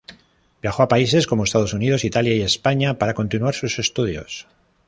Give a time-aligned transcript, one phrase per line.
[0.63, 4.47] Viajó a países como Estados Unidos, Italia y España para continuar sus estudios.